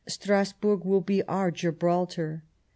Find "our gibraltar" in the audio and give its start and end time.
1.27-2.41